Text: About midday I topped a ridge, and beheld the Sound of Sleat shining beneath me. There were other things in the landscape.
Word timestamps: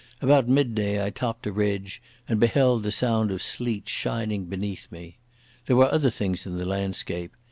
About 0.19 0.47
midday 0.49 1.05
I 1.05 1.11
topped 1.11 1.45
a 1.45 1.51
ridge, 1.51 2.01
and 2.27 2.39
beheld 2.39 2.81
the 2.81 2.91
Sound 2.91 3.29
of 3.29 3.39
Sleat 3.39 3.87
shining 3.87 4.45
beneath 4.45 4.91
me. 4.91 5.19
There 5.67 5.77
were 5.77 5.93
other 5.93 6.09
things 6.09 6.47
in 6.47 6.57
the 6.57 6.65
landscape. 6.65 7.35